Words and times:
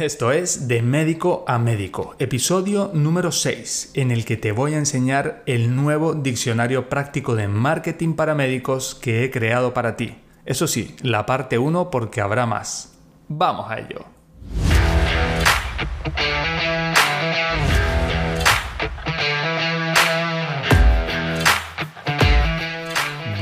Esto 0.00 0.32
es 0.32 0.66
De 0.66 0.82
Médico 0.82 1.44
a 1.46 1.56
Médico, 1.56 2.16
episodio 2.18 2.90
número 2.94 3.30
6, 3.30 3.92
en 3.94 4.10
el 4.10 4.24
que 4.24 4.36
te 4.36 4.50
voy 4.50 4.74
a 4.74 4.78
enseñar 4.78 5.44
el 5.46 5.76
nuevo 5.76 6.14
diccionario 6.14 6.88
práctico 6.88 7.36
de 7.36 7.46
marketing 7.46 8.14
para 8.14 8.34
médicos 8.34 8.96
que 8.96 9.22
he 9.22 9.30
creado 9.30 9.72
para 9.72 9.94
ti. 9.94 10.16
Eso 10.46 10.66
sí, 10.66 10.96
la 11.02 11.26
parte 11.26 11.58
1 11.58 11.90
porque 11.90 12.20
habrá 12.20 12.44
más. 12.44 12.98
Vamos 13.28 13.70
a 13.70 13.78
ello. 13.78 14.04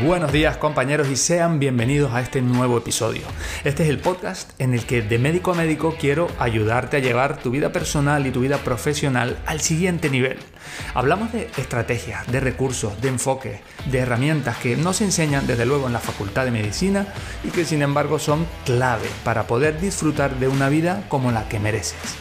Buenos 0.05 0.33
días 0.33 0.57
compañeros 0.57 1.09
y 1.11 1.17
sean 1.17 1.61
bienvenidos 1.61 2.13
a 2.13 2.21
este 2.21 2.43
nuevo 2.43 2.77
episodio. 2.77 3.23
Este 3.63 3.85
es 3.85 3.89
el 3.89 4.01
podcast 4.01 4.51
en 4.61 4.75
el 4.75 4.85
que 4.85 5.01
de 5.01 5.17
médico 5.21 5.53
a 5.53 5.55
médico 5.55 5.95
quiero 5.97 6.27
ayudarte 6.41 6.97
a 6.97 7.01
llevar 7.01 7.39
tu 7.41 7.53
vida 7.53 7.71
personal 7.71 8.27
y 8.27 8.33
tu 8.33 8.41
vida 8.41 8.59
profesional 8.59 9.39
al 9.47 9.61
siguiente 9.61 10.11
nivel. 10.11 10.39
Hablamos 10.95 11.33
de 11.33 11.49
estrategias, 11.57 12.27
de 12.27 12.41
recursos, 12.41 13.01
de 13.01 13.11
enfoque, 13.11 13.61
de 13.93 13.99
herramientas 14.01 14.57
que 14.57 14.77
no 14.77 14.93
se 14.93 15.05
enseñan 15.05 15.47
desde 15.47 15.67
luego 15.67 15.87
en 15.87 15.93
la 15.93 16.01
Facultad 16.01 16.47
de 16.47 16.51
Medicina 16.51 17.07
y 17.45 17.51
que 17.51 17.65
sin 17.65 17.81
embargo 17.81 18.19
son 18.19 18.45
clave 18.65 19.09
para 19.23 19.47
poder 19.47 19.81
disfrutar 19.81 20.35
de 20.41 20.49
una 20.49 20.69
vida 20.69 21.05
como 21.09 21.31
la 21.31 21.49
que 21.49 21.61
mereces. 21.61 22.17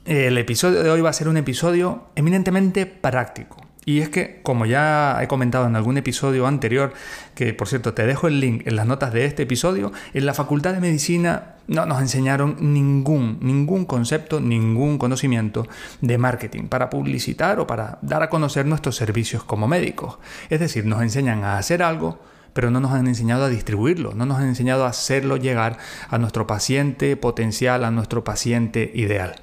El 0.08 0.38
episodio 0.38 0.83
de 0.83 0.89
hoy 0.89 1.02
va 1.02 1.09
a 1.09 1.13
ser 1.13 1.27
un 1.27 1.36
episodio 1.36 2.05
eminentemente 2.16 2.86
práctico. 2.86 3.58
Y 3.83 4.00
es 4.00 4.08
que, 4.08 4.39
como 4.41 4.66
ya 4.66 5.19
he 5.22 5.27
comentado 5.27 5.67
en 5.67 5.75
algún 5.75 5.97
episodio 5.97 6.47
anterior, 6.47 6.94
que 7.36 7.53
por 7.53 7.67
cierto 7.67 7.94
te 7.94 8.05
dejo 8.05 8.30
el 8.30 8.39
link 8.39 8.66
en 8.66 8.77
las 8.77 8.86
notas 8.86 9.11
de 9.11 9.25
este 9.25 9.44
episodio, 9.44 9.91
en 10.14 10.25
la 10.25 10.33
Facultad 10.33 10.73
de 10.73 10.80
Medicina 10.80 11.55
no 11.67 11.86
nos 11.86 11.99
enseñaron 11.99 12.55
ningún, 12.73 13.39
ningún 13.41 13.83
concepto, 13.83 14.39
ningún 14.39 14.97
conocimiento 14.97 15.67
de 15.99 16.17
marketing 16.17 16.69
para 16.69 16.89
publicitar 16.89 17.59
o 17.59 17.67
para 17.67 17.99
dar 18.02 18.23
a 18.23 18.30
conocer 18.30 18.66
nuestros 18.66 18.95
servicios 18.95 19.44
como 19.44 19.67
médicos. 19.67 20.19
Es 20.49 20.61
decir, 20.61 20.86
nos 20.86 21.02
enseñan 21.02 21.44
a 21.44 21.58
hacer 21.58 21.83
algo, 21.83 22.17
pero 22.58 22.72
no 22.72 22.80
nos 22.80 22.91
han 22.91 23.05
enseñado 23.05 23.45
a 23.45 23.50
distribuirlo, 23.50 24.16
no 24.16 24.25
nos 24.25 24.39
han 24.39 24.47
enseñado 24.47 24.86
a 24.86 24.89
hacerlo 24.89 25.38
llegar 25.38 25.77
a 26.09 26.17
nuestro 26.17 26.47
paciente 26.47 27.16
potencial, 27.16 27.83
a 27.83 27.91
nuestro 27.91 28.23
paciente 28.23 28.89
ideal. 28.95 29.36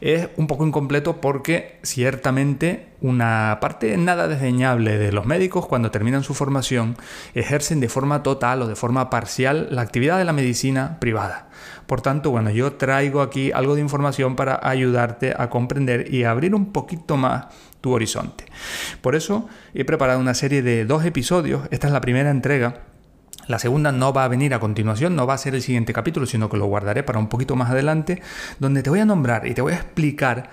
Es 0.00 0.30
un 0.38 0.46
poco 0.46 0.66
incompleto 0.66 1.20
porque 1.20 1.78
ciertamente 1.82 2.86
una 3.02 3.58
parte 3.60 3.94
nada 3.98 4.28
desdeñable 4.28 4.96
de 4.96 5.12
los 5.12 5.26
médicos 5.26 5.66
cuando 5.66 5.90
terminan 5.90 6.24
su 6.24 6.32
formación 6.32 6.96
ejercen 7.34 7.80
de 7.80 7.90
forma 7.90 8.22
total 8.22 8.62
o 8.62 8.66
de 8.66 8.76
forma 8.76 9.10
parcial 9.10 9.68
la 9.70 9.82
actividad 9.82 10.16
de 10.16 10.24
la 10.24 10.32
medicina 10.32 10.96
privada. 11.00 11.50
Por 11.86 12.00
tanto, 12.00 12.30
bueno, 12.30 12.50
yo 12.50 12.72
traigo 12.72 13.20
aquí 13.20 13.52
algo 13.52 13.74
de 13.74 13.82
información 13.82 14.36
para 14.36 14.58
ayudarte 14.62 15.34
a 15.36 15.50
comprender 15.50 16.12
y 16.12 16.24
abrir 16.24 16.54
un 16.54 16.72
poquito 16.72 17.18
más 17.18 17.46
tu 17.80 17.92
horizonte. 17.92 18.44
Por 19.00 19.14
eso 19.14 19.48
he 19.74 19.84
preparado 19.84 20.20
una 20.20 20.34
serie 20.34 20.62
de 20.62 20.84
dos 20.84 21.04
episodios. 21.04 21.62
Esta 21.70 21.86
es 21.86 21.92
la 21.92 22.00
primera 22.00 22.30
entrega. 22.30 22.82
La 23.46 23.58
segunda 23.58 23.92
no 23.92 24.12
va 24.12 24.24
a 24.24 24.28
venir 24.28 24.52
a 24.52 24.60
continuación, 24.60 25.16
no 25.16 25.26
va 25.26 25.34
a 25.34 25.38
ser 25.38 25.54
el 25.54 25.62
siguiente 25.62 25.94
capítulo, 25.94 26.26
sino 26.26 26.50
que 26.50 26.58
lo 26.58 26.66
guardaré 26.66 27.02
para 27.02 27.18
un 27.18 27.28
poquito 27.28 27.56
más 27.56 27.70
adelante, 27.70 28.20
donde 28.58 28.82
te 28.82 28.90
voy 28.90 29.00
a 29.00 29.06
nombrar 29.06 29.46
y 29.46 29.54
te 29.54 29.62
voy 29.62 29.72
a 29.72 29.76
explicar 29.76 30.50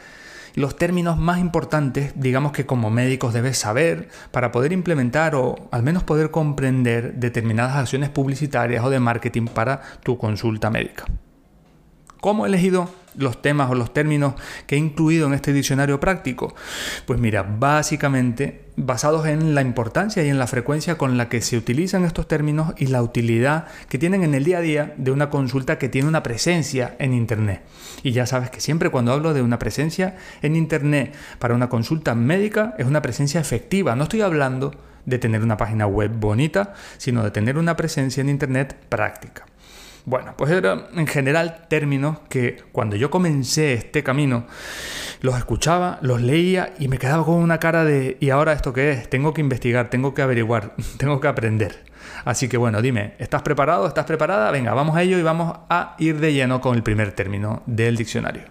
los 0.56 0.78
términos 0.78 1.18
más 1.18 1.40
importantes, 1.40 2.14
digamos 2.16 2.54
que 2.54 2.66
como 2.66 2.90
médicos 2.90 3.34
debes 3.34 3.58
saber 3.58 4.08
para 4.32 4.54
poder 4.54 4.72
implementar 4.72 5.36
o 5.36 5.68
al 5.72 5.84
menos 5.84 6.04
poder 6.04 6.32
comprender 6.32 7.16
determinadas 7.16 7.76
acciones 7.76 8.10
publicitarias 8.10 8.84
o 8.84 8.90
de 8.90 9.02
marketing 9.02 9.48
para 9.48 9.82
tu 10.02 10.18
consulta 10.18 10.70
médica. 10.70 11.06
¿Cómo 12.22 12.46
he 12.46 12.50
elegido 12.50 12.90
los 13.18 13.42
temas 13.42 13.70
o 13.70 13.76
los 13.76 13.94
términos 13.94 14.36
que 14.68 14.76
he 14.76 14.80
incluido 14.80 15.28
en 15.28 15.34
este 15.34 15.54
diccionario 15.54 16.00
práctico? 16.00 16.54
Pues 17.06 17.20
mira, 17.20 17.44
básicamente 17.44 18.66
basados 18.78 19.26
en 19.28 19.56
la 19.56 19.62
importancia 19.62 20.24
y 20.24 20.30
en 20.30 20.38
la 20.38 20.48
frecuencia 20.48 20.98
con 20.98 21.18
la 21.18 21.30
que 21.30 21.42
se 21.42 21.58
utilizan 21.58 22.04
estos 22.04 22.28
términos 22.28 22.74
y 22.78 22.88
la 22.88 23.02
utilidad 23.02 23.68
que 23.88 23.98
tienen 23.98 24.24
en 24.24 24.36
el 24.36 24.44
día 24.44 24.58
a 24.58 24.62
día 24.62 24.94
de 24.98 25.12
una 25.12 25.30
consulta 25.30 25.78
que 25.78 25.90
tiene 25.90 26.08
una 26.08 26.24
presencia 26.24 26.96
en 27.00 27.14
Internet. 27.14 27.62
Y 28.04 28.12
ya 28.12 28.26
sabes 28.26 28.50
que 28.50 28.60
siempre 28.60 28.90
cuando 28.90 29.14
hablo 29.14 29.34
de 29.34 29.42
una 29.42 29.60
presencia 29.60 30.18
en 30.42 30.56
Internet 30.56 31.16
para 31.40 31.56
una 31.56 31.70
consulta 31.70 32.16
médica 32.16 32.76
es 32.78 32.86
una 32.86 33.02
presencia 33.02 33.40
efectiva. 33.40 33.96
No 33.96 34.04
estoy 34.04 34.22
hablando 34.22 34.74
de 35.06 35.20
tener 35.20 35.44
una 35.44 35.58
página 35.58 35.88
web 35.88 36.12
bonita, 36.12 36.74
sino 36.98 37.24
de 37.24 37.32
tener 37.32 37.58
una 37.58 37.76
presencia 37.76 38.22
en 38.22 38.30
Internet 38.30 38.76
práctica. 38.90 39.46
Bueno, 40.06 40.36
pues 40.38 40.52
eran 40.52 40.86
en 40.96 41.08
general 41.08 41.66
términos 41.68 42.20
que 42.30 42.58
cuando 42.72 42.96
yo 42.96 43.10
comencé 43.10 43.74
este 43.74 44.04
camino 44.04 44.46
los 45.22 45.36
escuchaba, 45.36 45.98
los 46.04 46.22
leía 46.22 46.76
y 46.78 46.88
me 46.88 47.00
quedaba 47.00 47.26
con 47.26 47.36
una 47.36 47.60
cara 47.60 47.84
de 47.84 48.18
¿y 48.20 48.30
ahora 48.30 48.54
esto 48.54 48.72
qué 48.72 48.92
es? 48.92 49.10
Tengo 49.10 49.34
que 49.34 49.42
investigar, 49.42 49.90
tengo 49.90 50.14
que 50.14 50.22
averiguar, 50.22 50.76
tengo 50.98 51.20
que 51.20 51.28
aprender. 51.28 51.86
Así 52.24 52.48
que 52.48 52.58
bueno, 52.58 52.84
dime, 52.84 53.16
¿estás 53.18 53.42
preparado? 53.42 53.88
¿Estás 53.88 54.06
preparada? 54.06 54.52
Venga, 54.52 54.76
vamos 54.76 54.96
a 54.96 55.02
ello 55.02 55.18
y 55.18 55.24
vamos 55.24 55.58
a 55.70 55.96
ir 55.98 56.20
de 56.20 56.34
lleno 56.34 56.62
con 56.62 56.76
el 56.76 56.84
primer 56.84 57.14
término 57.14 57.64
del 57.66 57.98
diccionario. 57.98 58.44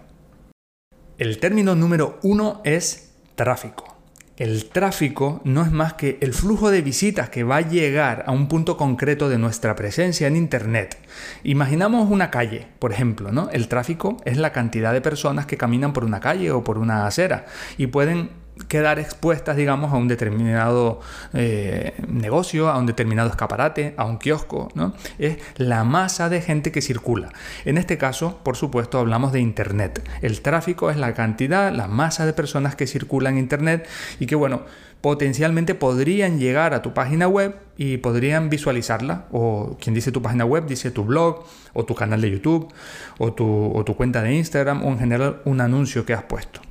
El 1.17 1.39
término 1.39 1.73
número 1.73 2.19
uno 2.23 2.61
es 2.65 3.15
tráfico. 3.35 3.94
El 4.37 4.65
tráfico 4.65 5.39
no 5.45 5.61
es 5.61 5.71
más 5.71 5.93
que 5.93 6.17
el 6.19 6.33
flujo 6.33 6.69
de 6.69 6.81
visitas 6.81 7.29
que 7.29 7.45
va 7.45 7.57
a 7.57 7.61
llegar 7.61 8.25
a 8.27 8.33
un 8.33 8.49
punto 8.49 8.75
concreto 8.75 9.29
de 9.29 9.37
nuestra 9.37 9.77
presencia 9.77 10.27
en 10.27 10.35
Internet. 10.35 10.97
Imaginamos 11.43 12.11
una 12.11 12.31
calle, 12.31 12.67
por 12.79 12.91
ejemplo, 12.91 13.31
¿no? 13.31 13.49
El 13.51 13.69
tráfico 13.69 14.17
es 14.25 14.35
la 14.35 14.51
cantidad 14.51 14.91
de 14.91 14.99
personas 14.99 15.45
que 15.45 15.55
caminan 15.55 15.93
por 15.93 16.03
una 16.03 16.19
calle 16.19 16.51
o 16.51 16.65
por 16.65 16.77
una 16.79 17.07
acera 17.07 17.45
y 17.77 17.87
pueden 17.87 18.29
quedar 18.67 18.99
expuestas, 18.99 19.55
digamos, 19.55 19.93
a 19.93 19.97
un 19.97 20.07
determinado 20.07 20.99
eh, 21.33 21.93
negocio, 22.07 22.69
a 22.69 22.77
un 22.77 22.85
determinado 22.85 23.29
escaparate, 23.29 23.93
a 23.97 24.05
un 24.05 24.17
kiosco, 24.17 24.69
¿no? 24.75 24.93
Es 25.17 25.37
la 25.57 25.83
masa 25.83 26.29
de 26.29 26.41
gente 26.41 26.71
que 26.71 26.81
circula. 26.81 27.29
En 27.65 27.77
este 27.77 27.97
caso, 27.97 28.39
por 28.43 28.55
supuesto, 28.55 28.99
hablamos 28.99 29.31
de 29.31 29.39
Internet. 29.39 30.07
El 30.21 30.41
tráfico 30.41 30.89
es 30.89 30.97
la 30.97 31.13
cantidad, 31.13 31.73
la 31.73 31.87
masa 31.87 32.25
de 32.25 32.33
personas 32.33 32.75
que 32.75 32.87
circulan 32.87 33.33
en 33.33 33.39
Internet 33.39 33.87
y 34.19 34.25
que, 34.25 34.35
bueno, 34.35 34.63
potencialmente 35.01 35.75
podrían 35.75 36.39
llegar 36.39 36.73
a 36.73 36.81
tu 36.81 36.93
página 36.93 37.27
web 37.27 37.55
y 37.77 37.97
podrían 37.97 38.49
visualizarla. 38.49 39.25
O 39.31 39.77
quien 39.79 39.93
dice 39.93 40.11
tu 40.11 40.21
página 40.21 40.45
web 40.45 40.65
dice 40.65 40.89
tu 40.89 41.03
blog, 41.03 41.45
o 41.73 41.85
tu 41.85 41.93
canal 41.93 42.21
de 42.21 42.31
YouTube, 42.31 42.73
o 43.19 43.33
tu, 43.33 43.71
o 43.75 43.83
tu 43.83 43.95
cuenta 43.95 44.23
de 44.23 44.33
Instagram, 44.33 44.83
o 44.83 44.89
en 44.89 44.99
general 44.99 45.41
un 45.45 45.61
anuncio 45.61 46.05
que 46.05 46.13
has 46.13 46.23
puesto. 46.23 46.61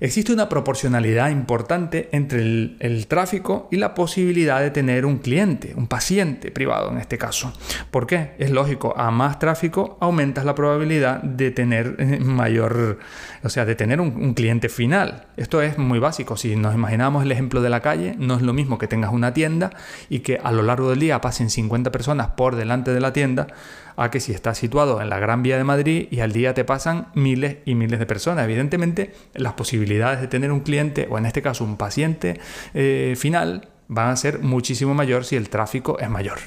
Existe 0.00 0.32
una 0.32 0.48
proporcionalidad 0.48 1.30
importante 1.30 2.08
entre 2.12 2.40
el, 2.40 3.06
tráfico 3.08 3.68
y 3.70 3.76
la 3.76 3.94
posibilidad 3.94 4.60
de 4.60 4.70
tener 4.70 5.06
un 5.06 5.18
cliente, 5.18 5.72
un 5.76 5.86
paciente 5.86 6.50
privado 6.50 6.90
en 6.90 6.98
este 6.98 7.18
caso. 7.18 7.52
¿Por 7.90 8.06
qué? 8.06 8.32
Es 8.38 8.50
lógico, 8.50 8.94
a 8.96 9.10
más 9.10 9.38
tráfico 9.38 9.96
aumentas 10.00 10.44
la 10.44 10.54
probabilidad 10.54 11.22
de 11.22 11.50
tener 11.50 11.96
eh, 11.98 12.18
mayor, 12.20 12.98
o 13.42 13.48
sea, 13.48 13.64
de 13.64 13.74
tener 13.74 14.00
un, 14.00 14.08
un 14.16 14.34
cliente 14.34 14.68
final. 14.68 15.26
Esto 15.36 15.62
es 15.62 15.78
muy 15.78 15.98
básico. 15.98 16.36
Si 16.36 16.56
nos 16.56 16.74
imaginamos 16.74 17.22
el 17.22 17.32
ejemplo 17.32 17.62
de 17.62 17.70
la 17.70 17.80
calle, 17.80 18.14
no 18.18 18.36
es 18.36 18.42
lo 18.42 18.52
mismo 18.52 18.78
que 18.78 18.88
tengas 18.88 19.12
una 19.12 19.32
tienda 19.32 19.70
y 20.08 20.20
que 20.20 20.38
a 20.42 20.52
lo 20.52 20.62
largo 20.62 20.90
del 20.90 20.98
día 20.98 21.20
pasen 21.20 21.48
50 21.48 21.90
personas 21.90 22.28
por 22.28 22.56
delante 22.56 22.92
de 22.92 23.00
la 23.00 23.12
tienda 23.12 23.46
a 23.96 24.10
que 24.10 24.20
si 24.20 24.32
estás 24.32 24.58
situado 24.58 25.00
en 25.00 25.08
la 25.08 25.18
Gran 25.18 25.42
Vía 25.42 25.56
de 25.56 25.64
Madrid 25.64 26.08
y 26.10 26.20
al 26.20 26.32
día 26.32 26.54
te 26.54 26.64
pasan 26.64 27.08
miles 27.14 27.58
y 27.64 27.74
miles 27.74 27.98
de 27.98 28.06
personas. 28.06 28.44
Evidentemente, 28.44 29.12
las 29.34 29.54
posibilidades 29.54 30.20
de 30.20 30.28
tener 30.28 30.52
un 30.52 30.60
cliente, 30.60 31.08
o 31.10 31.18
en 31.18 31.26
este 31.26 31.42
caso 31.42 31.64
un 31.64 31.76
paciente 31.76 32.40
eh, 32.74 33.14
final, 33.16 33.68
van 33.88 34.10
a 34.10 34.16
ser 34.16 34.40
muchísimo 34.40 34.94
mayor 34.94 35.24
si 35.24 35.36
el 35.36 35.48
tráfico 35.48 35.98
es 35.98 36.10
mayor. 36.10 36.38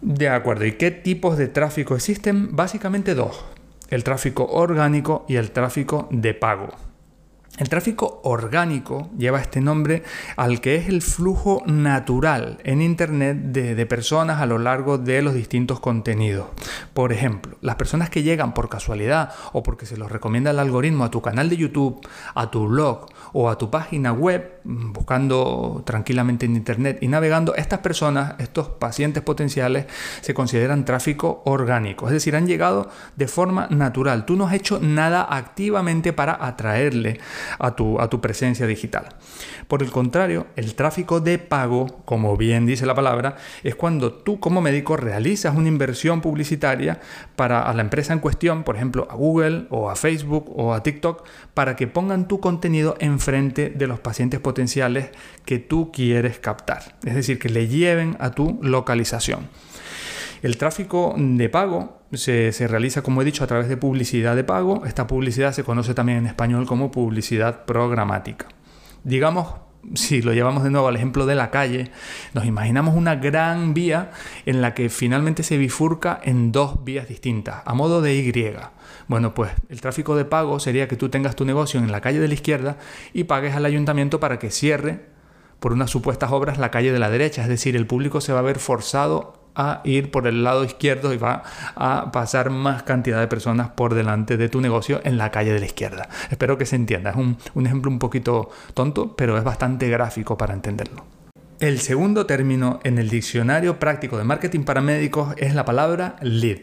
De 0.00 0.28
acuerdo, 0.28 0.66
¿y 0.66 0.72
qué 0.72 0.90
tipos 0.90 1.38
de 1.38 1.48
tráfico 1.48 1.94
existen? 1.94 2.54
Básicamente 2.56 3.14
dos, 3.14 3.44
el 3.88 4.04
tráfico 4.04 4.46
orgánico 4.46 5.24
y 5.28 5.36
el 5.36 5.52
tráfico 5.52 6.08
de 6.10 6.34
pago. 6.34 6.91
El 7.58 7.68
tráfico 7.68 8.22
orgánico 8.24 9.10
lleva 9.18 9.38
este 9.38 9.60
nombre 9.60 10.04
al 10.36 10.62
que 10.62 10.76
es 10.76 10.88
el 10.88 11.02
flujo 11.02 11.62
natural 11.66 12.58
en 12.64 12.80
Internet 12.80 13.36
de, 13.36 13.84
personas 13.84 14.40
a 14.40 14.46
lo 14.46 14.58
largo 14.58 14.96
de 14.96 15.20
los 15.20 15.34
distintos 15.34 15.78
contenidos. 15.78 16.46
Por 16.94 17.12
ejemplo, 17.12 17.58
las 17.60 17.76
personas 17.76 18.08
que 18.08 18.22
llegan 18.22 18.54
por 18.54 18.70
casualidad 18.70 19.34
o 19.52 19.62
porque 19.62 19.84
se 19.84 19.98
los 19.98 20.10
recomienda 20.10 20.50
el 20.50 20.60
algoritmo 20.60 21.04
a 21.04 21.10
tu 21.10 21.20
canal 21.20 21.50
de 21.50 21.58
YouTube, 21.58 22.00
a 22.34 22.50
tu 22.50 22.68
blog 22.68 23.08
o 23.34 23.50
a 23.50 23.58
tu 23.58 23.70
página 23.70 24.14
web, 24.14 24.51
buscando 24.64 25.82
tranquilamente 25.84 26.46
en 26.46 26.56
Internet 26.56 26.98
y 27.00 27.08
navegando, 27.08 27.54
estas 27.54 27.80
personas, 27.80 28.34
estos 28.38 28.68
pacientes 28.68 29.22
potenciales, 29.22 29.86
se 30.20 30.34
consideran 30.34 30.84
tráfico 30.84 31.42
orgánico. 31.44 32.06
Es 32.06 32.12
decir, 32.12 32.36
han 32.36 32.46
llegado 32.46 32.88
de 33.16 33.28
forma 33.28 33.66
natural. 33.70 34.24
Tú 34.24 34.36
no 34.36 34.46
has 34.46 34.54
hecho 34.54 34.78
nada 34.80 35.26
activamente 35.28 36.12
para 36.12 36.44
atraerle 36.44 37.20
a 37.58 37.74
tu, 37.74 38.00
a 38.00 38.08
tu 38.08 38.20
presencia 38.20 38.66
digital. 38.66 39.08
Por 39.68 39.82
el 39.82 39.90
contrario, 39.90 40.46
el 40.56 40.74
tráfico 40.74 41.20
de 41.20 41.38
pago, 41.38 42.02
como 42.04 42.36
bien 42.36 42.66
dice 42.66 42.86
la 42.86 42.94
palabra, 42.94 43.36
es 43.62 43.74
cuando 43.74 44.12
tú 44.12 44.38
como 44.40 44.60
médico 44.60 44.96
realizas 44.96 45.56
una 45.56 45.68
inversión 45.68 46.20
publicitaria 46.20 47.00
para 47.36 47.62
a 47.62 47.74
la 47.74 47.82
empresa 47.82 48.12
en 48.12 48.18
cuestión, 48.18 48.64
por 48.64 48.76
ejemplo 48.76 49.08
a 49.10 49.14
Google 49.14 49.66
o 49.70 49.90
a 49.90 49.96
Facebook 49.96 50.52
o 50.56 50.74
a 50.74 50.82
TikTok, 50.82 51.24
para 51.54 51.76
que 51.76 51.86
pongan 51.86 52.28
tu 52.28 52.40
contenido 52.40 52.96
enfrente 52.98 53.70
de 53.70 53.86
los 53.86 54.00
pacientes 54.00 54.40
potenciales 54.40 54.51
que 55.44 55.58
tú 55.58 55.90
quieres 55.92 56.38
captar. 56.38 56.96
Es 57.04 57.14
decir, 57.14 57.38
que 57.38 57.48
le 57.48 57.68
lleven 57.68 58.16
a 58.20 58.30
tu 58.30 58.58
localización. 58.62 59.48
El 60.42 60.56
tráfico 60.56 61.14
de 61.16 61.48
pago 61.48 62.02
se, 62.12 62.52
realiza, 62.66 63.02
como 63.02 63.22
he 63.22 63.24
dicho, 63.24 63.44
a 63.44 63.46
través 63.46 63.68
de 63.68 63.76
publicidad 63.76 64.34
de 64.34 64.44
pago. 64.44 64.84
Esta 64.86 65.06
publicidad 65.06 65.52
se 65.52 65.64
conoce 65.64 65.94
también 65.94 66.18
en 66.18 66.26
español 66.26 66.66
como 66.66 66.90
publicidad 66.90 67.64
programática. 67.64 68.48
Digamos, 69.04 69.54
si 69.94 70.22
lo 70.22 70.32
llevamos 70.32 70.64
de 70.64 70.70
nuevo 70.70 70.88
al 70.88 70.96
ejemplo 70.96 71.26
de 71.26 71.34
la 71.34 71.50
calle, 71.50 71.90
nos 72.34 72.44
imaginamos 72.44 72.94
una 72.94 73.16
gran 73.16 73.74
vía 73.74 74.10
en 74.46 74.62
la 74.62 74.74
que 74.74 74.88
finalmente 74.88 75.42
se 75.42 75.58
bifurca 75.58 76.20
en 76.22 76.52
dos 76.52 76.84
vías 76.84 77.08
distintas, 77.08 77.62
a 77.64 77.74
modo 77.74 78.00
de 78.00 78.14
Y. 78.14 78.32
Bueno, 79.08 79.34
pues 79.34 79.50
el 79.68 79.80
tráfico 79.80 80.16
de 80.16 80.24
pago 80.24 80.60
sería 80.60 80.88
que 80.88 80.96
tú 80.96 81.08
tengas 81.08 81.36
tu 81.36 81.44
negocio 81.44 81.80
en 81.80 81.90
la 81.90 82.00
calle 82.00 82.20
de 82.20 82.28
la 82.28 82.34
izquierda 82.34 82.76
y 83.12 83.24
pagues 83.24 83.54
al 83.54 83.66
ayuntamiento 83.66 84.20
para 84.20 84.38
que 84.38 84.50
cierre 84.50 85.06
por 85.60 85.72
unas 85.72 85.90
supuestas 85.90 86.32
obras 86.32 86.58
la 86.58 86.70
calle 86.70 86.92
de 86.92 86.98
la 86.98 87.10
derecha, 87.10 87.42
es 87.42 87.48
decir, 87.48 87.76
el 87.76 87.86
público 87.86 88.20
se 88.20 88.32
va 88.32 88.40
a 88.40 88.42
ver 88.42 88.58
forzado 88.58 89.41
a 89.54 89.80
ir 89.84 90.10
por 90.10 90.26
el 90.26 90.44
lado 90.44 90.64
izquierdo 90.64 91.12
y 91.12 91.18
va 91.18 91.42
a 91.74 92.10
pasar 92.12 92.50
más 92.50 92.82
cantidad 92.82 93.20
de 93.20 93.28
personas 93.28 93.70
por 93.70 93.94
delante 93.94 94.36
de 94.36 94.48
tu 94.48 94.60
negocio 94.60 95.00
en 95.04 95.18
la 95.18 95.30
calle 95.30 95.52
de 95.52 95.60
la 95.60 95.66
izquierda. 95.66 96.08
Espero 96.30 96.58
que 96.58 96.66
se 96.66 96.76
entienda. 96.76 97.10
Es 97.10 97.16
un, 97.16 97.36
un 97.54 97.66
ejemplo 97.66 97.90
un 97.90 97.98
poquito 97.98 98.50
tonto, 98.74 99.14
pero 99.16 99.36
es 99.36 99.44
bastante 99.44 99.88
gráfico 99.88 100.36
para 100.36 100.54
entenderlo. 100.54 101.04
El 101.60 101.78
segundo 101.78 102.26
término 102.26 102.80
en 102.82 102.98
el 102.98 103.08
diccionario 103.08 103.78
práctico 103.78 104.18
de 104.18 104.24
marketing 104.24 104.64
para 104.64 104.80
médicos 104.80 105.34
es 105.36 105.54
la 105.54 105.64
palabra 105.64 106.16
lead. 106.20 106.58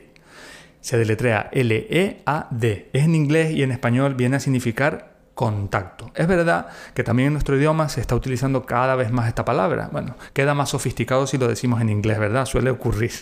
Se 0.82 0.98
deletrea 0.98 1.50
L-E-A-D. 1.52 2.90
Es 2.94 3.04
en 3.04 3.16
inglés 3.16 3.52
y 3.52 3.64
en 3.64 3.72
español 3.72 4.16
viene 4.16 4.38
a 4.38 4.40
significar 4.40 5.09
contacto. 5.40 6.12
Es 6.16 6.28
verdad 6.28 6.68
que 6.94 7.02
también 7.02 7.28
en 7.28 7.34
nuestro 7.34 7.56
idioma 7.56 7.88
se 7.88 8.02
está 8.02 8.14
utilizando 8.14 8.66
cada 8.66 8.98
vez 8.98 9.10
más 9.10 9.26
esta 9.30 9.46
palabra. 9.46 9.88
Bueno, 9.90 10.18
queda 10.34 10.54
más 10.54 10.68
sofisticado 10.68 11.28
si 11.28 11.38
lo 11.38 11.48
decimos 11.48 11.80
en 11.80 11.88
inglés, 11.88 12.20
¿verdad? 12.20 12.46
Suele 12.46 12.70
ocurrir. 12.70 13.14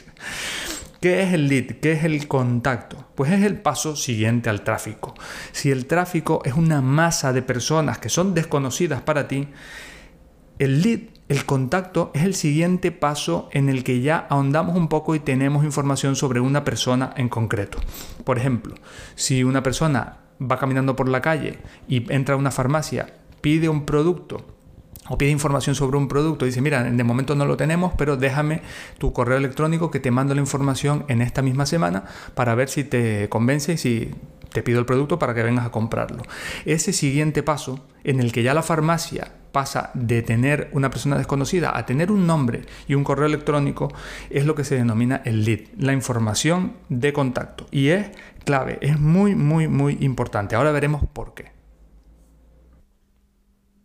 ¿Qué 1.00 1.22
es 1.22 1.34
el 1.34 1.48
lead? 1.48 1.76
¿Qué 1.80 1.92
es 1.92 2.04
el 2.06 2.28
contacto? 2.28 3.06
Pues 3.14 3.32
es 3.32 3.44
el 3.44 3.60
paso 3.60 3.96
siguiente 3.96 4.50
al 4.50 4.64
tráfico. 4.64 5.14
Si 5.52 5.70
el 5.70 5.86
tráfico 5.86 6.42
es 6.44 6.56
una 6.56 6.82
masa 6.82 7.34
de 7.34 7.44
personas 7.44 8.00
que 8.00 8.10
son 8.10 8.34
desconocidas 8.34 9.04
para 9.04 9.28
ti, 9.28 9.50
el 10.58 10.82
lead, 10.82 11.02
el 11.28 11.46
contacto, 11.46 12.10
es 12.16 12.24
el 12.24 12.34
siguiente 12.34 12.92
paso 12.92 13.48
en 13.52 13.70
el 13.70 13.84
que 13.84 14.02
ya 14.02 14.26
ahondamos 14.28 14.76
un 14.76 14.88
poco 14.88 15.14
y 15.14 15.20
tenemos 15.20 15.64
información 15.64 16.16
sobre 16.16 16.40
una 16.40 16.64
persona 16.64 17.14
en 17.16 17.30
concreto. 17.30 17.78
Por 18.24 18.40
ejemplo, 18.40 18.74
si 19.14 19.44
una 19.44 19.62
persona 19.62 20.22
va 20.42 20.58
caminando 20.58 20.96
por 20.96 21.10
la 21.10 21.22
calle 21.22 21.60
y 21.88 22.12
entra 22.12 22.36
a 22.36 22.38
una 22.38 22.52
farmacia, 22.52 23.08
pide 23.42 23.70
un 23.70 23.86
producto 23.86 24.46
o 25.10 25.18
pide 25.18 25.32
información 25.32 25.76
sobre 25.76 25.98
un 25.98 26.08
producto, 26.08 26.46
dice, 26.46 26.62
mira, 26.62 26.84
de 26.84 27.04
momento 27.04 27.36
no 27.36 27.46
lo 27.46 27.58
tenemos, 27.58 27.94
pero 27.98 28.18
déjame 28.18 28.62
tu 28.98 29.14
correo 29.14 29.38
electrónico 29.38 29.90
que 29.90 30.00
te 30.00 30.12
mando 30.12 30.36
la 30.36 30.42
información 30.42 31.06
en 31.08 31.22
esta 31.22 31.42
misma 31.42 31.66
semana 31.66 32.04
para 32.36 32.56
ver 32.56 32.70
si 32.70 32.84
te 32.84 33.30
convence 33.30 33.74
y 33.74 33.78
si 33.78 34.12
te 34.52 34.64
pido 34.64 34.80
el 34.80 34.86
producto 34.86 35.20
para 35.20 35.34
que 35.34 35.44
vengas 35.44 35.66
a 35.66 35.72
comprarlo. 35.72 36.24
Ese 36.66 36.94
siguiente 36.94 37.44
paso 37.44 37.86
en 38.04 38.20
el 38.20 38.32
que 38.32 38.44
ya 38.44 38.54
la 38.54 38.64
farmacia 38.64 39.32
pasa 39.52 39.92
de 39.94 40.22
tener 40.22 40.70
una 40.74 40.90
persona 40.90 41.18
desconocida 41.18 41.78
a 41.78 41.86
tener 41.86 42.12
un 42.12 42.28
nombre 42.28 42.62
y 42.88 42.94
un 42.94 43.04
correo 43.04 43.26
electrónico 43.26 43.92
es 44.30 44.46
lo 44.46 44.56
que 44.56 44.64
se 44.64 44.76
denomina 44.76 45.22
el 45.26 45.46
lead, 45.46 45.62
la 45.78 45.94
información 45.94 46.74
de 46.90 47.14
contacto. 47.14 47.66
Y 47.72 47.90
es 47.90 48.08
clave, 48.48 48.78
es 48.80 48.98
muy, 48.98 49.36
muy, 49.36 49.68
muy 49.68 49.98
importante. 50.00 50.56
Ahora 50.56 50.72
veremos 50.72 51.04
por 51.06 51.34
qué. 51.34 51.52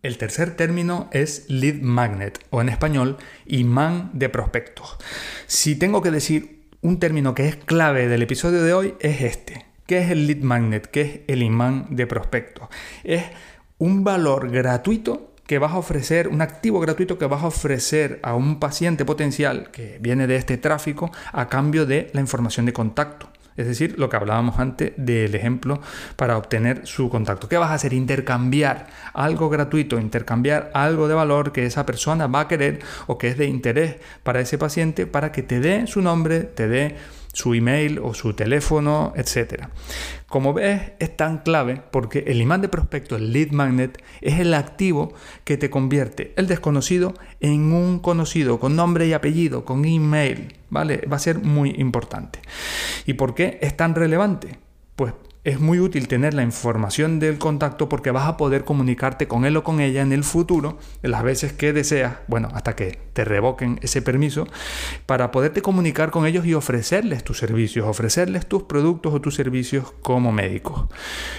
El 0.02 0.18
tercer 0.18 0.54
término 0.54 1.08
es 1.10 1.46
lead 1.48 1.80
magnet 1.82 2.38
o 2.50 2.60
en 2.60 2.68
español 2.68 3.16
imán 3.44 4.10
de 4.12 4.28
prospectos. 4.28 4.98
Si 5.48 5.74
tengo 5.74 6.00
que 6.00 6.12
decir 6.12 6.68
un 6.80 7.00
término 7.00 7.34
que 7.34 7.48
es 7.48 7.56
clave 7.56 8.06
del 8.06 8.22
episodio 8.22 8.62
de 8.62 8.72
hoy 8.72 8.94
es 9.00 9.22
este. 9.22 9.66
¿Qué 9.86 9.98
es 9.98 10.10
el 10.12 10.28
lead 10.28 10.42
magnet? 10.42 10.86
¿Qué 10.86 11.00
es 11.00 11.20
el 11.26 11.42
imán 11.42 11.88
de 11.90 12.06
prospectos? 12.06 12.68
Es 13.02 13.24
un 13.78 14.04
valor 14.04 14.48
gratuito 14.48 15.34
que 15.48 15.58
vas 15.58 15.72
a 15.72 15.78
ofrecer, 15.78 16.28
un 16.28 16.40
activo 16.40 16.78
gratuito 16.78 17.18
que 17.18 17.26
vas 17.26 17.42
a 17.42 17.48
ofrecer 17.48 18.20
a 18.22 18.36
un 18.36 18.60
paciente 18.60 19.04
potencial 19.04 19.72
que 19.72 19.98
viene 20.00 20.28
de 20.28 20.36
este 20.36 20.56
tráfico 20.56 21.10
a 21.32 21.48
cambio 21.48 21.84
de 21.84 22.10
la 22.12 22.20
información 22.20 22.64
de 22.64 22.72
contacto. 22.72 23.31
Es 23.56 23.66
decir, 23.66 23.98
lo 23.98 24.08
que 24.08 24.16
hablábamos 24.16 24.58
antes 24.58 24.92
del 24.96 25.34
ejemplo 25.34 25.80
para 26.16 26.36
obtener 26.36 26.86
su 26.86 27.08
contacto. 27.10 27.48
¿Qué 27.48 27.58
vas 27.58 27.70
a 27.70 27.74
hacer? 27.74 27.92
Intercambiar 27.92 28.86
algo 29.12 29.50
gratuito, 29.50 29.98
intercambiar 29.98 30.70
algo 30.74 31.08
de 31.08 31.14
valor 31.14 31.52
que 31.52 31.66
esa 31.66 31.86
persona 31.86 32.26
va 32.26 32.40
a 32.40 32.48
querer 32.48 32.80
o 33.06 33.18
que 33.18 33.28
es 33.28 33.38
de 33.38 33.46
interés 33.46 33.96
para 34.22 34.40
ese 34.40 34.58
paciente 34.58 35.06
para 35.06 35.32
que 35.32 35.42
te 35.42 35.60
dé 35.60 35.86
su 35.86 36.00
nombre, 36.02 36.40
te 36.40 36.68
dé 36.68 36.96
su 37.32 37.54
email 37.54 37.98
o 37.98 38.14
su 38.14 38.34
teléfono, 38.34 39.12
etc. 39.16 39.68
Como 40.28 40.52
ves, 40.54 40.92
es 40.98 41.16
tan 41.16 41.38
clave 41.38 41.82
porque 41.90 42.24
el 42.26 42.40
imán 42.40 42.60
de 42.60 42.68
prospecto, 42.68 43.16
el 43.16 43.32
lead 43.32 43.50
magnet, 43.50 44.02
es 44.20 44.38
el 44.38 44.54
activo 44.54 45.14
que 45.44 45.56
te 45.56 45.70
convierte 45.70 46.32
el 46.36 46.46
desconocido 46.46 47.14
en 47.40 47.72
un 47.72 47.98
conocido 47.98 48.60
con 48.60 48.76
nombre 48.76 49.06
y 49.06 49.12
apellido, 49.12 49.64
con 49.64 49.84
email, 49.84 50.56
¿vale? 50.70 51.04
Va 51.10 51.16
a 51.16 51.20
ser 51.20 51.38
muy 51.38 51.70
importante. 51.78 52.40
¿Y 53.06 53.14
por 53.14 53.34
qué 53.34 53.58
es 53.62 53.76
tan 53.76 53.94
relevante? 53.94 54.58
Pues 54.96 55.14
es 55.44 55.58
muy 55.58 55.80
útil 55.80 56.06
tener 56.06 56.34
la 56.34 56.44
información 56.44 57.18
del 57.18 57.38
contacto 57.38 57.88
porque 57.88 58.12
vas 58.12 58.28
a 58.28 58.36
poder 58.36 58.64
comunicarte 58.64 59.26
con 59.26 59.44
él 59.44 59.56
o 59.56 59.64
con 59.64 59.80
ella 59.80 60.00
en 60.00 60.12
el 60.12 60.22
futuro, 60.22 60.78
las 61.02 61.24
veces 61.24 61.52
que 61.52 61.72
deseas, 61.72 62.18
bueno, 62.28 62.48
hasta 62.54 62.76
que 62.76 63.00
te 63.12 63.24
revoquen 63.24 63.80
ese 63.82 64.02
permiso, 64.02 64.46
para 65.04 65.32
poderte 65.32 65.60
comunicar 65.60 66.12
con 66.12 66.26
ellos 66.26 66.46
y 66.46 66.54
ofrecerles 66.54 67.24
tus 67.24 67.38
servicios, 67.38 67.88
ofrecerles 67.88 68.46
tus 68.46 68.62
productos 68.64 69.14
o 69.14 69.20
tus 69.20 69.34
servicios 69.34 69.92
como 70.02 70.30
médicos. 70.30 70.86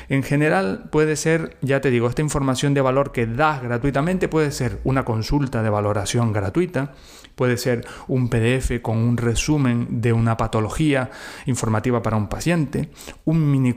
En 0.10 0.22
general 0.22 0.90
puede 0.92 1.16
ser, 1.16 1.56
ya 1.62 1.80
te 1.80 1.90
digo, 1.90 2.10
esta 2.10 2.22
información 2.22 2.74
de 2.74 2.82
valor 2.82 3.14
que 3.14 3.26
das 3.26 3.64
gratuitamente 3.64 4.28
puede 4.28 4.52
ser 4.52 4.80
una 4.84 5.06
consulta 5.06 5.64
de 5.64 5.70
valoración 5.70 6.34
gratuita, 6.34 6.94
puede 7.36 7.58
ser 7.58 7.86
un 8.08 8.30
PDF 8.30 8.82
con 8.82 8.98
un 8.98 9.18
resumen 9.18 10.02
de 10.02 10.14
una 10.14 10.38
patología 10.38 11.10
informativa 11.46 12.02
para 12.04 12.18
un 12.18 12.28
paciente, 12.28 12.90
un 13.26 13.50
mini 13.50 13.74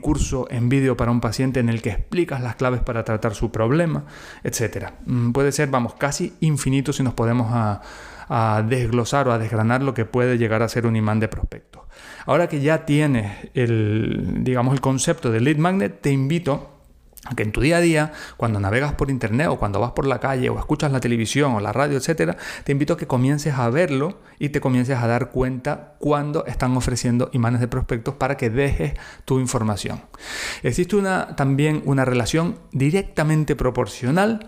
en 0.49 0.69
vídeo 0.69 0.97
para 0.97 1.11
un 1.11 1.21
paciente 1.21 1.59
en 1.59 1.69
el 1.69 1.81
que 1.81 1.89
explicas 1.89 2.41
las 2.41 2.55
claves 2.55 2.81
para 2.81 3.03
tratar 3.03 3.35
su 3.35 3.51
problema, 3.51 4.05
etc. 4.43 4.91
Mm, 5.05 5.31
puede 5.31 5.51
ser, 5.51 5.69
vamos, 5.69 5.93
casi 5.95 6.33
infinito 6.41 6.93
si 6.93 7.03
nos 7.03 7.13
podemos 7.13 7.47
a, 7.51 7.81
a 8.29 8.63
desglosar 8.63 9.27
o 9.27 9.31
a 9.31 9.39
desgranar 9.39 9.83
lo 9.83 9.93
que 9.93 10.05
puede 10.05 10.37
llegar 10.37 10.61
a 10.61 10.69
ser 10.69 10.85
un 10.85 10.95
imán 10.95 11.19
de 11.19 11.27
prospectos. 11.27 11.83
Ahora 12.25 12.47
que 12.47 12.61
ya 12.61 12.85
tienes 12.85 13.49
el, 13.53 14.43
digamos, 14.43 14.73
el 14.73 14.81
concepto 14.81 15.31
de 15.31 15.41
lead 15.41 15.57
magnet, 15.57 16.01
te 16.01 16.11
invito 16.11 16.76
que 17.35 17.43
en 17.43 17.51
tu 17.51 17.61
día 17.61 17.77
a 17.77 17.81
día, 17.81 18.11
cuando 18.35 18.59
navegas 18.59 18.93
por 18.93 19.09
internet 19.09 19.47
o 19.47 19.57
cuando 19.57 19.79
vas 19.79 19.91
por 19.91 20.07
la 20.07 20.19
calle 20.19 20.49
o 20.49 20.59
escuchas 20.59 20.91
la 20.91 20.99
televisión 20.99 21.53
o 21.53 21.59
la 21.59 21.71
radio, 21.71 21.97
etcétera, 21.97 22.37
te 22.63 22.71
invito 22.71 22.93
a 22.93 22.97
que 22.97 23.07
comiences 23.07 23.53
a 23.53 23.69
verlo 23.69 24.19
y 24.39 24.49
te 24.49 24.59
comiences 24.59 24.97
a 24.97 25.07
dar 25.07 25.29
cuenta 25.29 25.95
cuando 25.99 26.45
están 26.45 26.75
ofreciendo 26.75 27.29
imanes 27.33 27.61
de 27.61 27.67
prospectos 27.67 28.15
para 28.15 28.35
que 28.35 28.49
dejes 28.49 28.93
tu 29.25 29.39
información. 29.39 30.01
Existe 30.63 30.97
también 31.35 31.81
una 31.85 32.05
relación 32.05 32.59
directamente 32.71 33.55
proporcional 33.55 34.47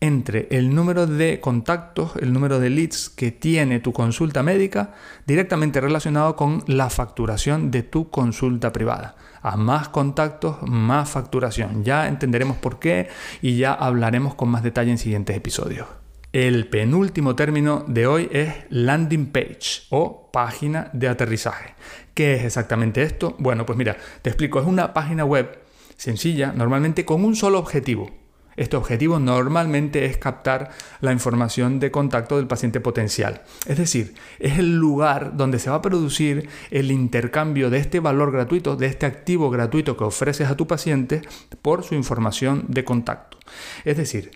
entre 0.00 0.48
el 0.50 0.74
número 0.74 1.06
de 1.06 1.40
contactos, 1.40 2.12
el 2.20 2.32
número 2.32 2.60
de 2.60 2.70
leads 2.70 3.08
que 3.08 3.30
tiene 3.30 3.80
tu 3.80 3.92
consulta 3.92 4.42
médica, 4.42 4.92
directamente 5.26 5.80
relacionado 5.80 6.36
con 6.36 6.64
la 6.66 6.90
facturación 6.90 7.70
de 7.70 7.82
tu 7.82 8.10
consulta 8.10 8.72
privada. 8.72 9.16
A 9.46 9.56
más 9.56 9.90
contactos, 9.90 10.56
más 10.62 11.08
facturación. 11.08 11.84
Ya 11.84 12.08
entenderemos 12.08 12.56
por 12.56 12.80
qué 12.80 13.08
y 13.40 13.56
ya 13.56 13.74
hablaremos 13.74 14.34
con 14.34 14.48
más 14.48 14.64
detalle 14.64 14.90
en 14.90 14.98
siguientes 14.98 15.36
episodios. 15.36 15.86
El 16.32 16.66
penúltimo 16.66 17.36
término 17.36 17.84
de 17.86 18.08
hoy 18.08 18.28
es 18.32 18.52
landing 18.70 19.26
page 19.26 19.86
o 19.90 20.32
página 20.32 20.90
de 20.94 21.06
aterrizaje. 21.06 21.76
¿Qué 22.12 22.34
es 22.34 22.42
exactamente 22.42 23.04
esto? 23.04 23.36
Bueno, 23.38 23.64
pues 23.64 23.78
mira, 23.78 23.96
te 24.20 24.30
explico. 24.30 24.58
Es 24.58 24.66
una 24.66 24.92
página 24.92 25.24
web 25.24 25.60
sencilla, 25.96 26.52
normalmente 26.52 27.04
con 27.04 27.24
un 27.24 27.36
solo 27.36 27.60
objetivo 27.60 28.25
este 28.56 28.76
objetivo 28.76 29.18
normalmente 29.18 30.06
es 30.06 30.16
captar 30.16 30.70
la 31.00 31.12
información 31.12 31.78
de 31.80 31.90
contacto 31.90 32.36
del 32.36 32.46
paciente 32.46 32.80
potencial. 32.80 33.42
Es 33.66 33.78
decir, 33.78 34.14
es 34.38 34.58
el 34.58 34.76
lugar 34.76 35.36
donde 35.36 35.58
se 35.58 35.70
va 35.70 35.76
a 35.76 35.82
producir 35.82 36.48
el 36.70 36.90
intercambio 36.90 37.70
de 37.70 37.78
este 37.78 38.00
valor 38.00 38.32
gratuito, 38.32 38.76
de 38.76 38.86
este 38.86 39.06
activo 39.06 39.50
gratuito 39.50 39.96
que 39.96 40.04
ofreces 40.04 40.48
a 40.48 40.56
tu 40.56 40.66
paciente 40.66 41.22
por 41.62 41.84
su 41.84 41.94
información 41.94 42.64
de 42.68 42.84
contacto. 42.84 43.36
Es 43.84 43.96
decir, 43.96 44.32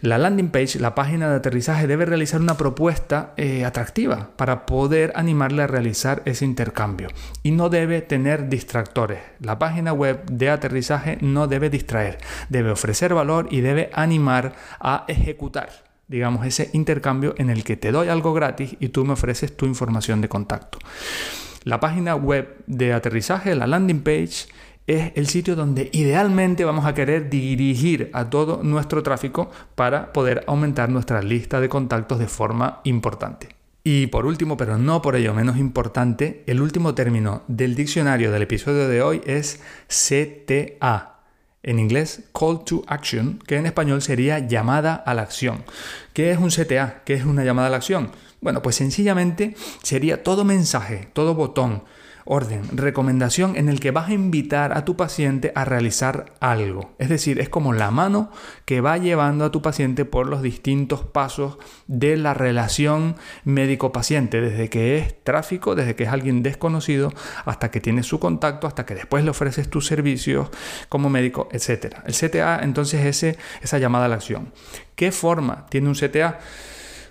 la 0.00 0.18
landing 0.18 0.50
page, 0.50 0.78
la 0.78 0.94
página 0.94 1.28
de 1.28 1.36
aterrizaje, 1.36 1.86
debe 1.86 2.06
realizar 2.06 2.40
una 2.40 2.56
propuesta 2.56 3.32
eh, 3.36 3.64
atractiva 3.64 4.30
para 4.36 4.66
poder 4.66 5.12
animarle 5.16 5.62
a 5.62 5.66
realizar 5.66 6.22
ese 6.24 6.44
intercambio. 6.44 7.08
Y 7.42 7.50
no 7.50 7.68
debe 7.68 8.00
tener 8.02 8.48
distractores. 8.48 9.20
La 9.40 9.58
página 9.58 9.92
web 9.92 10.24
de 10.30 10.50
aterrizaje 10.50 11.18
no 11.20 11.46
debe 11.46 11.70
distraer, 11.70 12.18
debe 12.48 12.70
ofrecer 12.70 13.14
valor 13.14 13.48
y 13.54 13.60
debe 13.60 13.90
animar 13.94 14.54
a 14.80 15.04
ejecutar 15.06 15.84
digamos, 16.08 16.44
ese 16.44 16.68
intercambio 16.74 17.34
en 17.38 17.48
el 17.48 17.64
que 17.64 17.76
te 17.76 17.90
doy 17.90 18.08
algo 18.08 18.34
gratis 18.34 18.76
y 18.78 18.88
tú 18.88 19.04
me 19.04 19.14
ofreces 19.14 19.56
tu 19.56 19.64
información 19.64 20.20
de 20.20 20.28
contacto. 20.28 20.78
La 21.62 21.80
página 21.80 22.14
web 22.14 22.62
de 22.66 22.92
aterrizaje, 22.92 23.54
la 23.54 23.66
landing 23.66 24.02
page, 24.02 24.48
es 24.86 25.12
el 25.14 25.28
sitio 25.28 25.56
donde 25.56 25.88
idealmente 25.92 26.66
vamos 26.66 26.84
a 26.84 26.92
querer 26.92 27.30
dirigir 27.30 28.10
a 28.12 28.28
todo 28.28 28.62
nuestro 28.62 29.02
tráfico 29.02 29.50
para 29.74 30.12
poder 30.12 30.44
aumentar 30.46 30.90
nuestra 30.90 31.22
lista 31.22 31.60
de 31.60 31.70
contactos 31.70 32.18
de 32.18 32.28
forma 32.28 32.80
importante. 32.84 33.48
Y 33.82 34.08
por 34.08 34.26
último, 34.26 34.56
pero 34.56 34.76
no 34.76 35.00
por 35.00 35.16
ello 35.16 35.32
menos 35.32 35.56
importante, 35.56 36.42
el 36.46 36.60
último 36.60 36.94
término 36.94 37.42
del 37.48 37.74
diccionario 37.74 38.30
del 38.30 38.42
episodio 38.42 38.88
de 38.88 39.02
hoy 39.02 39.22
es 39.24 39.62
CTA. 39.88 41.13
En 41.66 41.78
inglés, 41.78 42.20
Call 42.38 42.62
to 42.62 42.84
Action, 42.86 43.38
que 43.46 43.56
en 43.56 43.64
español 43.64 44.02
sería 44.02 44.38
llamada 44.38 44.94
a 44.94 45.14
la 45.14 45.22
acción. 45.22 45.64
¿Qué 46.12 46.30
es 46.30 46.38
un 46.38 46.50
CTA? 46.50 47.02
¿Qué 47.06 47.14
es 47.14 47.24
una 47.24 47.42
llamada 47.42 47.68
a 47.68 47.70
la 47.70 47.78
acción? 47.78 48.10
Bueno, 48.42 48.60
pues 48.60 48.76
sencillamente 48.76 49.56
sería 49.82 50.22
todo 50.22 50.44
mensaje, 50.44 51.08
todo 51.14 51.34
botón, 51.34 51.82
orden, 52.24 52.62
recomendación 52.76 53.56
en 53.56 53.68
el 53.68 53.80
que 53.80 53.90
vas 53.90 54.08
a 54.08 54.14
invitar 54.14 54.76
a 54.76 54.84
tu 54.84 54.96
paciente 54.96 55.52
a 55.54 55.64
realizar 55.64 56.32
algo. 56.40 56.94
Es 56.98 57.08
decir, 57.08 57.40
es 57.40 57.48
como 57.48 57.72
la 57.72 57.90
mano 57.90 58.30
que 58.64 58.80
va 58.80 58.96
llevando 58.98 59.44
a 59.44 59.50
tu 59.50 59.62
paciente 59.62 60.04
por 60.04 60.26
los 60.26 60.42
distintos 60.42 61.02
pasos 61.02 61.58
de 61.86 62.16
la 62.16 62.34
relación 62.34 63.16
médico-paciente, 63.44 64.40
desde 64.40 64.70
que 64.70 64.98
es 64.98 65.22
tráfico, 65.22 65.74
desde 65.74 65.94
que 65.94 66.04
es 66.04 66.08
alguien 66.08 66.42
desconocido, 66.42 67.12
hasta 67.44 67.70
que 67.70 67.80
tienes 67.80 68.06
su 68.06 68.18
contacto, 68.18 68.66
hasta 68.66 68.86
que 68.86 68.94
después 68.94 69.24
le 69.24 69.30
ofreces 69.30 69.68
tus 69.68 69.86
servicios 69.86 70.48
como 70.88 71.10
médico, 71.10 71.48
etc. 71.52 71.96
El 72.06 72.14
CTA 72.14 72.60
entonces 72.62 73.04
es 73.04 73.36
esa 73.62 73.78
llamada 73.78 74.06
a 74.06 74.08
la 74.08 74.16
acción. 74.16 74.52
¿Qué 74.96 75.12
forma 75.12 75.66
tiene 75.68 75.88
un 75.88 75.94
CTA? 75.94 76.38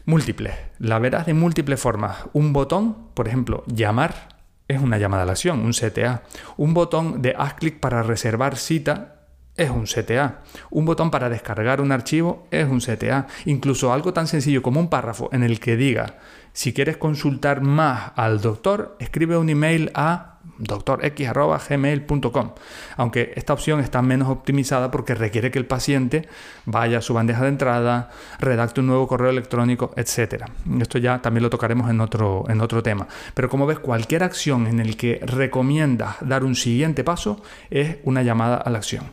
Múltiples. 0.05 0.53
La 0.79 0.99
verás 0.99 1.25
de 1.25 1.33
múltiples 1.33 1.79
formas. 1.79 2.25
Un 2.33 2.51
botón, 2.51 3.09
por 3.13 3.27
ejemplo, 3.27 3.63
llamar 3.67 4.32
es 4.73 4.81
una 4.81 4.97
llamada 4.97 5.23
a 5.23 5.25
la 5.25 5.31
acción, 5.33 5.59
un 5.59 5.71
CTA. 5.71 6.23
Un 6.57 6.73
botón 6.73 7.21
de 7.21 7.35
haz 7.37 7.55
clic 7.55 7.79
para 7.79 8.03
reservar 8.03 8.57
cita 8.57 9.15
es 9.55 9.69
un 9.69 9.85
CTA. 9.85 10.41
Un 10.71 10.85
botón 10.85 11.11
para 11.11 11.29
descargar 11.29 11.81
un 11.81 11.91
archivo 11.91 12.47
es 12.51 12.67
un 12.67 12.79
CTA. 12.79 13.27
Incluso 13.45 13.93
algo 13.93 14.13
tan 14.13 14.27
sencillo 14.27 14.61
como 14.61 14.79
un 14.79 14.89
párrafo 14.89 15.29
en 15.31 15.43
el 15.43 15.59
que 15.59 15.77
diga, 15.77 16.17
si 16.53 16.71
quieres 16.71 16.97
consultar 16.97 17.61
más 17.61 18.11
al 18.15 18.41
doctor, 18.41 18.95
escribe 18.99 19.37
un 19.37 19.49
email 19.49 19.91
a 19.95 20.33
doctorx.gmail.com, 20.57 22.51
aunque 22.97 23.33
esta 23.35 23.53
opción 23.53 23.79
está 23.79 24.01
menos 24.01 24.29
optimizada 24.29 24.91
porque 24.91 25.15
requiere 25.15 25.51
que 25.51 25.57
el 25.57 25.65
paciente 25.65 26.27
vaya 26.65 26.99
a 26.99 27.01
su 27.01 27.13
bandeja 27.13 27.41
de 27.43 27.49
entrada, 27.49 28.11
redacte 28.39 28.81
un 28.81 28.87
nuevo 28.87 29.07
correo 29.07 29.29
electrónico, 29.29 29.93
etc. 29.95 30.45
Esto 30.79 30.99
ya 30.99 31.21
también 31.21 31.43
lo 31.43 31.49
tocaremos 31.49 31.89
en 31.89 32.01
otro, 32.01 32.45
en 32.49 32.61
otro 32.61 32.83
tema. 32.83 33.07
Pero 33.33 33.49
como 33.49 33.65
ves, 33.65 33.79
cualquier 33.79 34.23
acción 34.23 34.67
en 34.67 34.79
el 34.79 34.95
que 34.95 35.19
recomiendas 35.23 36.17
dar 36.21 36.43
un 36.43 36.55
siguiente 36.55 37.03
paso 37.03 37.41
es 37.69 37.97
una 38.03 38.21
llamada 38.21 38.57
a 38.57 38.69
la 38.69 38.77
acción. 38.77 39.05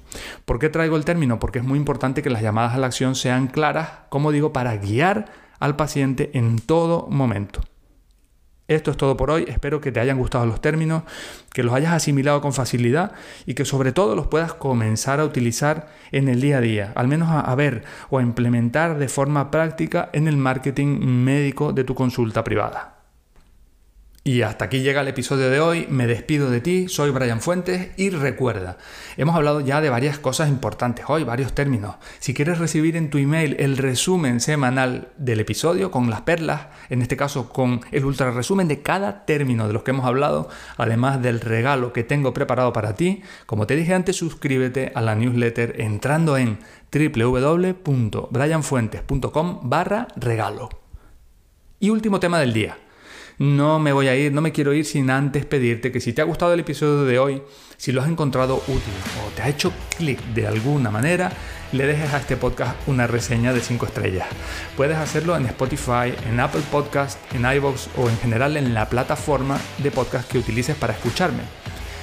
¿Por 0.44 0.58
qué 0.58 0.68
traigo 0.68 0.96
el 0.96 1.04
término? 1.04 1.38
Porque 1.38 1.60
es 1.60 1.64
muy 1.64 1.78
importante 1.78 2.22
que 2.22 2.30
las 2.30 2.42
llamadas 2.42 2.74
a 2.74 2.78
la 2.78 2.86
acción 2.86 3.14
sean 3.14 3.46
claras, 3.46 3.88
como 4.08 4.30
digo, 4.30 4.52
para 4.52 4.76
guiar 4.76 5.49
al 5.60 5.76
paciente 5.76 6.30
en 6.34 6.58
todo 6.58 7.06
momento. 7.08 7.60
Esto 8.70 8.92
es 8.92 8.96
todo 8.96 9.16
por 9.16 9.32
hoy, 9.32 9.46
espero 9.48 9.80
que 9.80 9.90
te 9.90 9.98
hayan 9.98 10.16
gustado 10.16 10.46
los 10.46 10.60
términos, 10.60 11.02
que 11.52 11.64
los 11.64 11.74
hayas 11.74 11.92
asimilado 11.92 12.40
con 12.40 12.52
facilidad 12.52 13.12
y 13.44 13.54
que 13.54 13.64
sobre 13.64 13.90
todo 13.90 14.14
los 14.14 14.28
puedas 14.28 14.54
comenzar 14.54 15.18
a 15.18 15.24
utilizar 15.24 15.88
en 16.12 16.28
el 16.28 16.40
día 16.40 16.58
a 16.58 16.60
día, 16.60 16.92
al 16.94 17.08
menos 17.08 17.30
a, 17.32 17.52
ver 17.56 17.82
o 18.10 18.18
a 18.18 18.22
implementar 18.22 18.96
de 18.96 19.08
forma 19.08 19.50
práctica 19.50 20.08
en 20.12 20.28
el 20.28 20.36
marketing 20.36 21.00
médico 21.00 21.72
de 21.72 21.82
tu 21.82 21.96
consulta 21.96 22.44
privada. 22.44 22.99
Y 24.22 24.42
hasta 24.42 24.66
aquí 24.66 24.80
llega 24.80 25.00
el 25.00 25.08
episodio 25.08 25.48
de 25.48 25.60
hoy, 25.60 25.86
me 25.88 26.06
despido 26.06 26.50
de 26.50 26.60
ti, 26.60 26.88
soy 26.88 27.10
Brian 27.10 27.40
Fuentes 27.40 27.88
y 27.96 28.10
recuerda, 28.10 28.76
hemos 29.16 29.34
hablado 29.34 29.60
ya 29.60 29.80
de 29.80 29.88
varias 29.88 30.18
cosas 30.18 30.50
importantes 30.50 31.06
hoy, 31.08 31.24
varios 31.24 31.54
términos. 31.54 31.94
Si 32.18 32.34
quieres 32.34 32.58
recibir 32.58 32.96
en 32.96 33.08
tu 33.08 33.16
email 33.16 33.56
el 33.58 33.78
resumen 33.78 34.40
semanal 34.40 35.08
del 35.16 35.40
episodio 35.40 35.90
con 35.90 36.10
las 36.10 36.20
perlas, 36.20 36.66
en 36.90 37.00
este 37.00 37.16
caso 37.16 37.48
con 37.48 37.80
el 37.92 38.04
ultra 38.04 38.30
resumen 38.30 38.68
de 38.68 38.82
cada 38.82 39.24
término 39.24 39.66
de 39.66 39.72
los 39.72 39.84
que 39.84 39.92
hemos 39.92 40.04
hablado, 40.04 40.50
además 40.76 41.22
del 41.22 41.40
regalo 41.40 41.94
que 41.94 42.04
tengo 42.04 42.34
preparado 42.34 42.74
para 42.74 42.94
ti, 42.94 43.22
como 43.46 43.66
te 43.66 43.74
dije 43.74 43.94
antes, 43.94 44.16
suscríbete 44.16 44.92
a 44.94 45.00
la 45.00 45.14
newsletter 45.14 45.80
entrando 45.80 46.36
en 46.36 46.58
www.brianfuentes.com 46.92 49.60
barra 49.62 50.08
regalo. 50.14 50.68
Y 51.78 51.88
último 51.88 52.20
tema 52.20 52.38
del 52.38 52.52
día 52.52 52.76
no 53.40 53.78
me 53.78 53.94
voy 53.94 54.06
a 54.08 54.14
ir, 54.14 54.34
no 54.34 54.42
me 54.42 54.52
quiero 54.52 54.74
ir 54.74 54.84
sin 54.84 55.08
antes 55.08 55.46
pedirte 55.46 55.90
que 55.90 56.00
si 56.00 56.12
te 56.12 56.20
ha 56.20 56.26
gustado 56.26 56.52
el 56.52 56.60
episodio 56.60 57.04
de 57.04 57.18
hoy, 57.18 57.42
si 57.78 57.90
lo 57.90 58.02
has 58.02 58.08
encontrado 58.08 58.56
útil 58.68 58.92
o 59.26 59.30
te 59.34 59.40
ha 59.40 59.48
hecho 59.48 59.72
clic 59.96 60.22
de 60.34 60.46
alguna 60.46 60.90
manera, 60.90 61.32
le 61.72 61.86
dejes 61.86 62.12
a 62.12 62.18
este 62.18 62.36
podcast 62.36 62.76
una 62.86 63.06
reseña 63.06 63.54
de 63.54 63.62
5 63.62 63.86
estrellas. 63.86 64.26
Puedes 64.76 64.98
hacerlo 64.98 65.38
en 65.38 65.46
Spotify, 65.46 66.12
en 66.28 66.38
Apple 66.38 66.60
Podcast, 66.70 67.18
en 67.34 67.50
iVoox 67.50 67.88
o 67.96 68.10
en 68.10 68.18
general 68.18 68.58
en 68.58 68.74
la 68.74 68.90
plataforma 68.90 69.58
de 69.78 69.90
podcast 69.90 70.30
que 70.30 70.36
utilices 70.36 70.76
para 70.76 70.92
escucharme. 70.92 71.44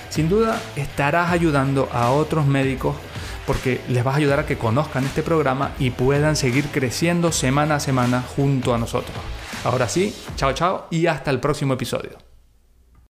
Sin 0.09 0.29
duda 0.29 0.59
estarás 0.75 1.29
ayudando 1.29 1.87
a 1.93 2.09
otros 2.09 2.47
médicos 2.47 2.95
porque 3.45 3.79
les 3.89 4.03
vas 4.03 4.15
a 4.15 4.17
ayudar 4.17 4.39
a 4.39 4.45
que 4.47 4.57
conozcan 4.57 5.05
este 5.05 5.21
programa 5.21 5.73
y 5.77 5.91
puedan 5.91 6.35
seguir 6.35 6.65
creciendo 6.69 7.31
semana 7.31 7.75
a 7.75 7.79
semana 7.79 8.23
junto 8.23 8.73
a 8.73 8.79
nosotros. 8.79 9.15
Ahora 9.63 9.87
sí, 9.87 10.13
chao 10.35 10.53
chao 10.53 10.87
y 10.89 11.07
hasta 11.07 11.31
el 11.31 11.39
próximo 11.39 11.73
episodio. 11.73 12.26